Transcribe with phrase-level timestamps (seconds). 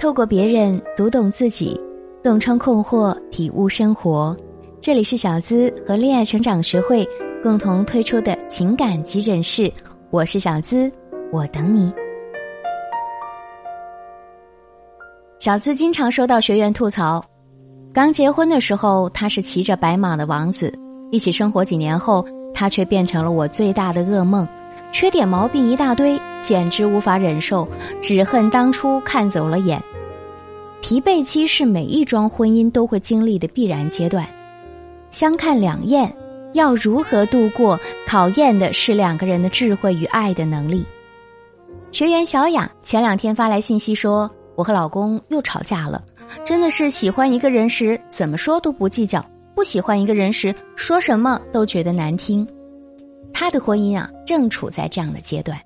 [0.00, 1.78] 透过别人读懂自己，
[2.22, 4.36] 洞穿困惑，体悟生活。
[4.80, 7.04] 这里是小资和恋爱成长学会
[7.42, 9.70] 共同推出的情感急诊室，
[10.10, 10.88] 我是小资，
[11.32, 11.92] 我等你。
[15.40, 17.20] 小资经常收到学员吐槽，
[17.92, 20.72] 刚结婚的时候他是骑着白马的王子，
[21.10, 22.24] 一起生活几年后，
[22.54, 24.46] 他却变成了我最大的噩梦。
[24.90, 27.68] 缺点毛病一大堆，简直无法忍受，
[28.00, 29.82] 只恨当初看走了眼。
[30.80, 34.26] 疲惫期是每一桩婚姻都会经历的必然阶段，
[35.10, 36.12] 相看两厌，
[36.54, 37.78] 要如何度过？
[38.06, 40.84] 考验的是两个人的智慧与爱的能力。
[41.92, 46.02] 学员小雅前两天发来信息说：“我和老公又吵架了，
[46.44, 52.46] 真的是喜欢一个人时怎么说都不计较，不喜欢一个人时说什么都觉得难听。”
[53.32, 55.58] 他的婚姻啊，正处在这样的阶段。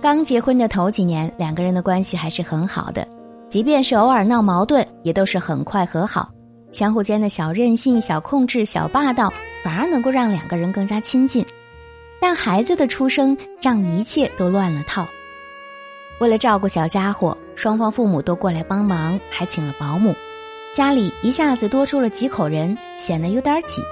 [0.00, 3.06] 刚结婚的头几年，两个人的关系还是很好的，
[3.48, 6.30] 即便是偶尔闹矛盾，也都是很快和好。
[6.72, 11.46] 相互间的小任性、小控制、小霸道，反而能够让两个人更加亲近。
[12.20, 15.06] 但孩子的出生让一切都乱了套。
[16.20, 20.14] 为了照顾小家伙，双方父母都过来帮忙，还请了保姆，
[20.74, 23.82] 家里一下子多出了几口人，显得有点挤。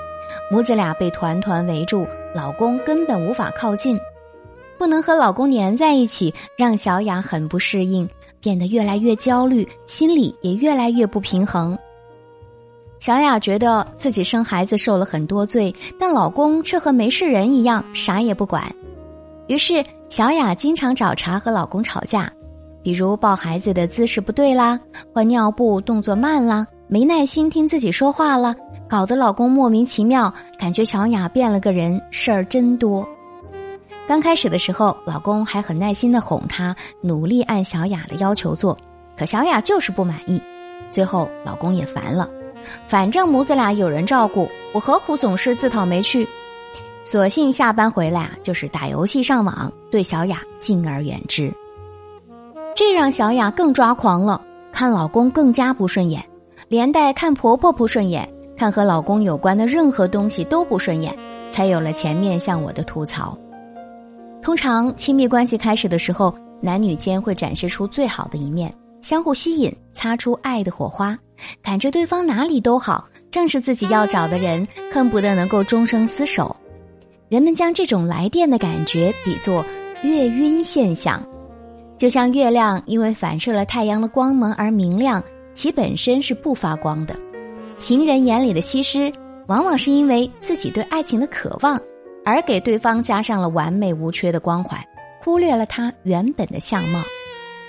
[0.51, 2.07] 母子俩被团团围住。
[2.35, 3.99] 老公根本无法靠近，
[4.79, 8.09] 不能和老公粘在一起，让小雅很不适应，
[8.41, 11.79] 变得越来越焦虑，心里也越来越不平衡。
[12.99, 18.73] 小雅觉得自己生孩子受了很多罪，但老公却和没事人一样，啥也不管。
[19.49, 22.33] 于是，小雅经常找茬和老公吵架，
[22.83, 24.79] 比如抱孩子的姿势不对啦，
[25.13, 28.55] 换尿布动作慢啦，没耐心听自己说话了。
[28.87, 33.09] 搞得老公莫名其妙，感觉小雅变了个人，事儿真多。
[34.07, 38.77] 刚开始的时候，老公还很耐心的哄她，努力按小雅的要求做，
[39.17, 40.39] 可小雅就是不满意。
[40.91, 42.29] 最后，老公也烦了，
[42.87, 46.29] 反正母子俩有人照顾，我何苦总是自讨没趣？
[47.05, 51.51] 索性下班回来啊，就是打游戏上网，对小雅敬而远之。
[52.77, 56.23] 这让小雅更抓狂了，看老公更加不顺眼，
[56.73, 58.27] 连带看婆婆不顺眼。
[58.57, 61.15] 看和老公有关的任何东西都不顺眼，
[61.51, 63.37] 才有了前面向我的吐槽。
[64.41, 68.73] 通常亲密关系开始的时候，男女间会展示出最好的一面，
[69.03, 71.15] 相互吸引，擦出爱的火花，
[71.61, 76.57] 感觉对方哪里都好，正是自己要找的人，恨不得能够终生厮守。
[77.29, 79.63] 人们将这种来电的感觉比作
[80.03, 81.23] 月晕现象，
[81.99, 85.23] 就像月亮因为反射了太阳的光芒而明亮，
[85.55, 87.15] 其本身是不发光的。
[87.79, 89.13] 情人眼里的西施，
[89.49, 91.81] 往往是因为自己对爱情的渴望，
[92.25, 94.81] 而给对方加上了完美无缺的光环，
[95.23, 97.03] 忽略了他原本的相貌。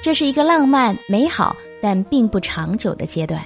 [0.02, 3.42] 这是一个浪漫美好但并不长久的阶段。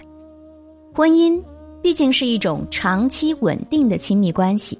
[0.93, 1.39] 婚姻
[1.83, 4.77] 毕竟是一种长期稳定的亲密关系，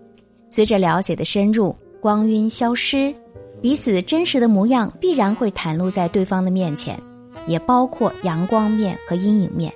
[0.49, 3.13] 随着了解的深入，光晕消失，
[3.61, 6.99] 彼此真实的模样必然会袒露在对方的面前，
[7.47, 9.73] 也包括阳光面和阴影面。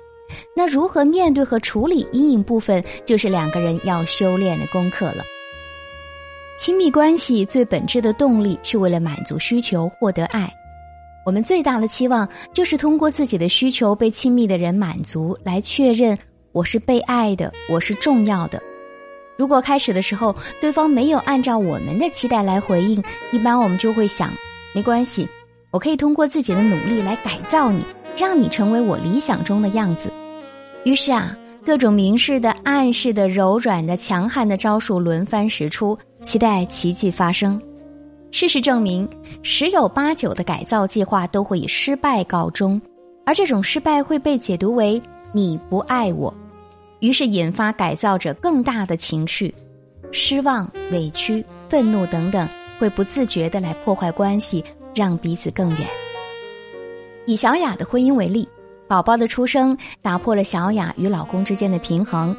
[0.56, 5.24] 那如何面对和处理阴影部分，就是两个人要修炼的功课了。
[6.56, 10.48] 亲密关系最本质的动力是为了满足需求，获得爱。
[11.24, 16.18] 我们最大的期望就是通过自己的需求被亲密的人满足，来确认
[16.52, 18.62] 我是被爱的，我是重要的。
[19.36, 24.30] 如果开始的时候对方没有按照我们的期待来回应，一般我们就会想，
[24.74, 25.28] 没关系，
[25.72, 27.82] 我可以通过自己的努力来改造你，
[28.16, 30.12] 让你成为我理想中的样子。
[30.84, 31.34] 于是啊，
[31.64, 37.60] 各种明示的、暗示的、柔软的、强悍的招数轮番使出，期待奇迹发生。
[38.30, 39.08] 事实证明，
[39.42, 42.80] 十有八九的改造计划都会以失败告终，
[43.24, 45.00] 而这种失败会被解读为
[45.32, 46.32] 你不爱我，
[47.00, 49.54] 于是引发改造者更大的情绪，
[50.12, 52.46] 失望、委屈、愤怒等等，
[52.82, 55.86] 会不自觉的来破坏关系，让彼此更远。
[57.26, 58.48] 以小雅的婚姻为例。
[58.88, 62.36] 宝宝的出生打破了小雅与老公之间的平衡，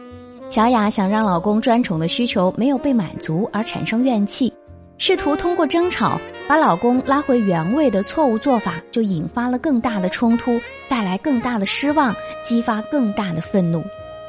[0.50, 4.54] 小雅想让老公专宠的需求没有被满足而产生怨气，
[4.98, 10.60] 试图通过争吵把老公拉回原位的错误做法，就引发了更大的冲突，
[10.90, 12.14] 带来更大的失望，
[12.44, 13.82] 激发更大的愤怒，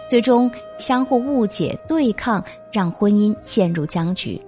[0.08, 4.40] 最终相互误解对抗，让婚姻陷入僵局。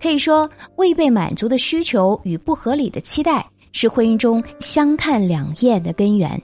[0.00, 6.40] 可以说，未被满足的需求与不合理的期待是婚姻中相看两厌的根源。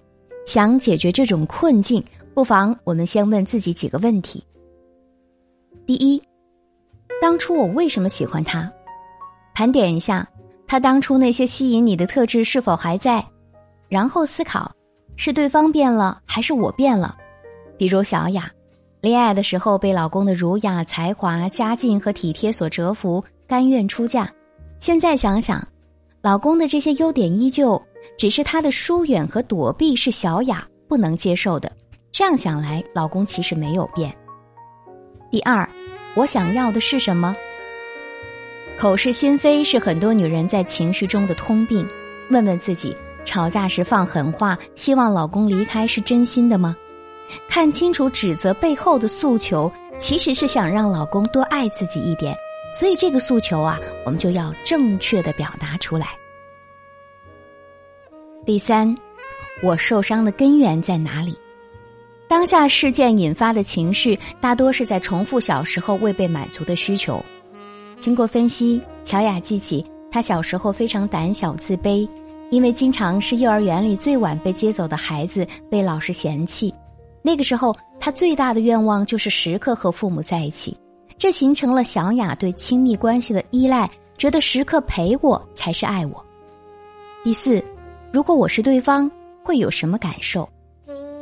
[0.47, 2.05] 想解决这种困境，
[2.35, 4.45] 不妨我们先问自己几个问题。
[5.87, 6.23] 第一，
[7.21, 8.71] 当初我为什么喜欢他？
[9.55, 10.29] 盘点一下
[10.67, 13.25] 他当初那些吸引你的特质是否还在，
[13.89, 14.71] 然后思考
[15.17, 17.17] 是对方变了，还是我变了？
[17.79, 18.51] 比如小雅，
[19.01, 24.31] 恋爱的时候被老公的儒雅、才华、家境和体贴所折服，甘愿出嫁。
[24.81, 25.67] 现在想想，
[26.23, 27.81] 老公的这些优点依旧，
[28.19, 31.71] 只是他的疏远和躲避是小雅不能接受的。
[32.13, 34.15] 这样想来，老公其实没有变。
[35.31, 35.69] 第二，
[36.15, 37.35] 我想要的是什么？
[38.79, 41.87] 口是心非是很多女人在情绪中的通病。
[42.31, 46.77] 问问自己，吵架时放狠话，希望老公离开是真心的吗？
[47.49, 52.37] 看清楚指责背后的诉求，其实是想让老公多爱自己一点。
[52.73, 56.09] 所以这个诉求啊，我们就要正确的表达出来。
[58.45, 58.95] 第三，
[59.63, 61.39] 我受伤的根源在哪里？
[62.27, 67.25] 当下事件引发的情绪，大多是在重复小时候未被满足的需求。
[68.01, 72.09] 经过分析，乔雅记起她小时候非常胆小自卑，
[72.51, 76.75] 因为经常是幼儿园里最晚被接走的孩子，被老师嫌弃。
[77.23, 80.77] 那个时候，她最大的愿望就是时刻和父母在一起，
[81.25, 86.23] 这形成了小雅对亲密关系的依赖，觉得时刻陪我才是爱我。
[87.23, 87.65] 第四，
[88.13, 89.11] 如果我是对方，
[89.43, 90.47] 会有什么感受？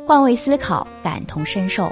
[0.05, 1.89] 换位思考，感同身受，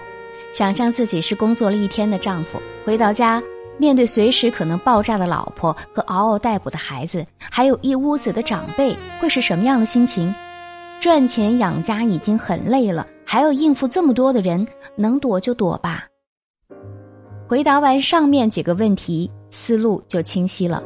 [0.51, 3.41] 想象自己是工作了一天的丈夫，回到家。
[3.77, 10.35] 面对随时可能爆炸的老婆和嗷嗷待哺的孩子，还有一屋子的长辈，会是什么样的心情？
[10.99, 14.67] 赚钱养家已经很累了，还要应付这么多的人，
[14.97, 16.09] 能躲就躲吧。
[17.51, 20.81] 回答完上面几个问题，思路就清晰了。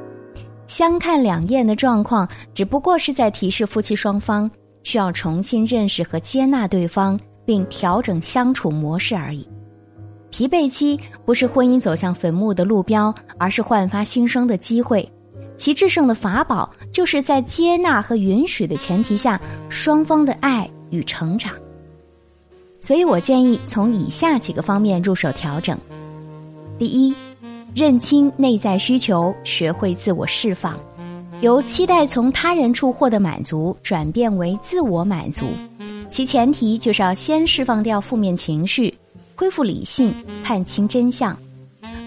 [0.66, 4.50] 相看两厌的状况，只不过是在提示夫妻双方
[4.82, 9.48] 需要重新认识和接纳对方，并调整相处模式而已。
[10.32, 15.08] 疲惫期不是婚姻走向坟墓的路标，而是焕发新生的机会。
[15.58, 19.40] 其制胜的法宝，就是在接纳和允许的前提下，
[19.70, 21.54] 双方的爱与成长。
[22.80, 25.78] 所以我建议从以下几个方面入手调整：
[26.77, 27.16] 第一，
[27.74, 30.77] 认清内在需求，学会自我释放，
[31.39, 35.45] 由期待从他人处获得满足转变为自我满足。
[36.10, 38.94] 其前提就是要先释放掉负面情绪。
[39.38, 40.13] 恢复理性，
[40.44, 41.38] 看清真相。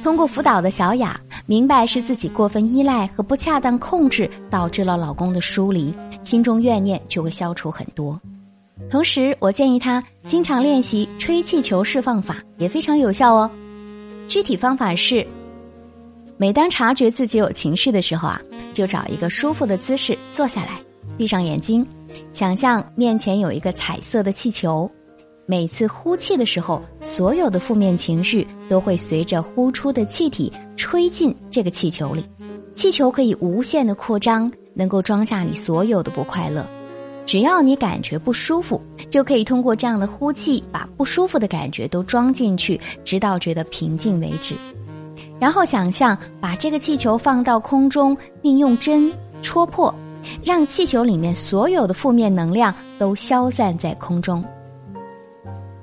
[0.03, 5.93] 通过辅导的小雅明白是自己过分依赖和不恰当控制导致了老公的疏离，
[6.25, 8.19] 心中怨念就会消除很多。
[8.91, 13.51] 同时，我建议她经常练习吹气球释放法，也非常有效哦。
[14.29, 15.27] 具体方法是：
[16.37, 18.39] 每当察觉自己有情绪的时候啊，
[18.75, 20.79] 就找一个舒服的姿势坐下来，
[21.17, 21.85] 闭上眼睛，
[22.35, 24.89] 想象面前有一个彩色的气球。
[25.47, 32.23] 每次呼气的时候，所有的负面情绪都会随着呼出的气体吹进这个气球里。
[32.75, 36.67] 气球可以无限的扩张，能够装下你所有的不快乐。
[37.29, 38.81] 只要你感觉不舒服，
[39.11, 44.55] 就可以通过这样的呼气，把不舒服的感觉都装进去，直到觉得平静为止。
[45.39, 49.95] 然后想象把这个气球放到空中，并用针戳破，
[50.43, 54.43] 让气球里面所有的负面能量都消散在空中。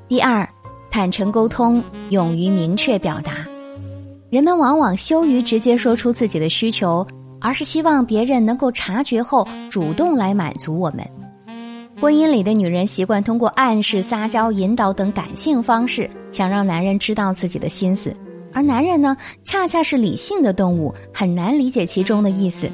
[0.08, 0.50] 第二，
[0.90, 3.46] 坦诚沟通，勇于明确表达。
[4.32, 7.06] 人们往往羞于直接说出自己的需求，
[7.40, 11.08] 而是希望别人能够察觉后主动来满足我们。
[12.02, 18.14] 婚姻里的女人习惯通过暗示、撒娇、引导等感性方式，想让男人知道自己的心思，
[18.52, 22.70] 而男人呢，恰恰是理性的动物，很难理解其中的意思。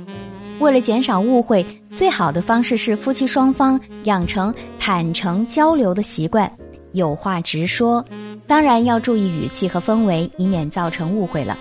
[0.60, 1.63] 为了减少误会，
[1.94, 6.51] 最好的方式是夫妻双方养成坦诚交流的习惯。
[6.94, 8.04] 有话直说，
[8.48, 11.56] 当然要注意语气和氛围，以免造成误会了。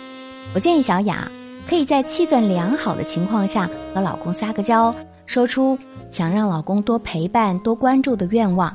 [0.54, 1.30] 我建议小雅
[1.68, 4.94] 可以在气氛良好的情况下和老公撒个娇，
[5.26, 5.78] 说出
[6.10, 8.74] 想让老公多陪伴、多关注的愿望，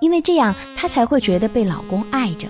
[0.00, 2.48] 因为这样她才会觉得被老公爱着。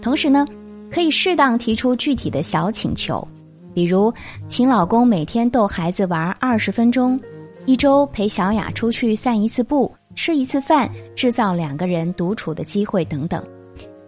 [0.00, 0.46] 同时呢，
[0.90, 3.26] 可以适当提出具体的小请求，
[3.74, 4.12] 比如
[4.48, 7.18] 请老公每天逗孩子玩二十分钟，
[7.66, 9.92] 一周陪小雅出去散一次步。
[10.14, 13.42] 吃一次饭，制造两个人独处的机会等等，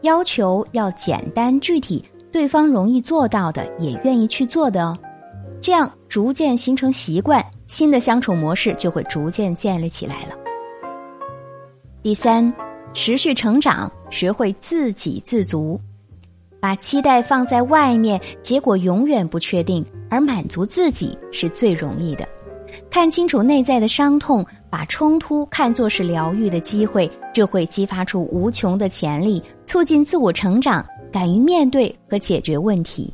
[0.03, 4.99] 要求要简单具体，对方容易做到的，也愿意去做的哦。
[5.65, 10.37] 这样逐渐形成习惯，新的相处模式就会逐渐建立起来了。
[12.03, 12.53] 第三，
[12.93, 15.81] 持续成长，学会自给自足，
[16.61, 22.29] 把期待放在外面，结果永远不确定，而满足自己是最容易的。
[22.91, 33.11] 看清楚内在的伤痛，把冲突看作是疗愈的机会，这会激发出无穷的潜力，促进自我成长，敢于面对和解决问题。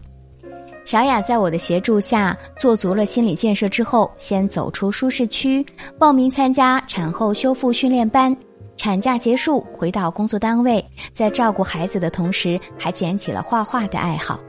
[0.90, 5.64] 小雅在我的协助下做足了心理建设之后，先走出舒适区，
[5.97, 8.37] 报名参加产后修复训练班，
[8.76, 14.40] 产假结束回到工作单位，在照顾孩子的同时，还捡起了画画的爱好。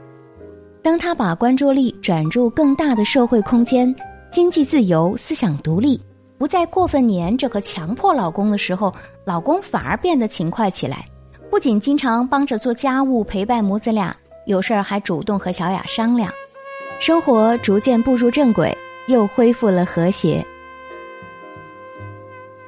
[0.82, 3.94] 当她把关注力转入更大的社会空间，
[4.28, 6.02] 经济自由、思想独立，
[6.38, 8.92] 不再过分黏着和强迫老公的时候，
[9.24, 11.06] 老公反而变得勤快起来，
[11.52, 14.12] 不仅经常帮着做家务，陪伴母子俩，
[14.46, 16.32] 有事儿还主动和小雅商量，
[17.00, 20.44] 生活逐渐步入正轨，又恢复了和谐。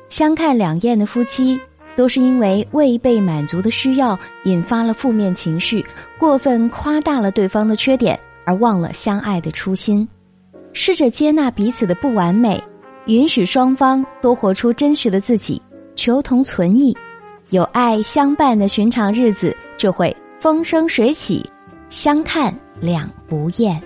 [0.09, 1.61] 相看两厌的夫妻，
[1.97, 5.85] 都是因为未被满足的需要引发了负面情绪，
[6.19, 10.07] 过分夸大了对方的缺点，而忘了相爱的初心。
[10.73, 12.63] 试着接纳彼此的不完美，
[13.07, 15.61] 允许双方都活出真实的自己，
[15.95, 16.97] 求同存异，
[17.51, 21.49] 有爱相伴的寻常日子就会风生水起，
[21.89, 23.81] 相看两不厌。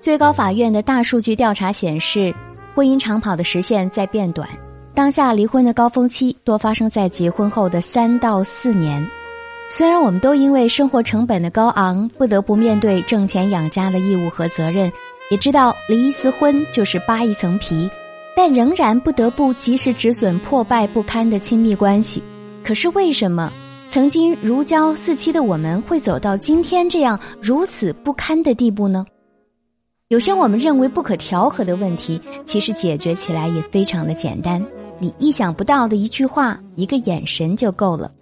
[0.00, 2.34] 最高法院的大数据调查显示。
[2.72, 4.48] 婚姻长跑的时限在变短，
[4.94, 9.04] 当下离婚的高峰期多发生在结婚后的三到四年。
[9.68, 14.90] 虽然我们都因为生活成本的高昂，不得不面对挣钱养家的义务和责任，
[15.32, 17.90] 也知道离一次婚就是扒一层皮，
[18.36, 22.22] 但仍然不得不及时止损破败不堪的亲密关系。
[22.62, 23.52] 可是为什么
[23.90, 29.04] 曾经如胶似漆的我们会走到今天这样如此不堪的地步呢？
[30.06, 34.64] 有些我们认为不可调和的问题，其实解决起来也非常的简单。
[35.00, 38.12] 你意想不到的一句话、一个眼神就够了。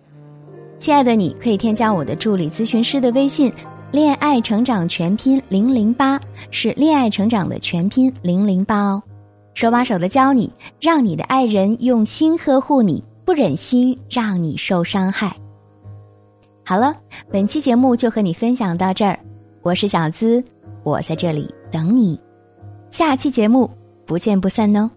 [0.78, 3.52] 亲爱的，你可以添加我的助理咨询师的微信
[3.92, 6.18] “恋爱成长全拼零零八”，
[6.50, 9.02] 是恋爱成长的全拼零零八哦。
[9.52, 15.36] 手把手的教你，让你的爱人用心呵护你，不忍心让你受伤害。
[16.68, 16.94] 好了，
[17.32, 19.18] 本期节目就和你分享到这儿，
[19.62, 20.44] 我是小资。
[20.82, 22.20] 我在这里等你，
[22.90, 23.70] 下期节目
[24.04, 24.90] 不见不散哦。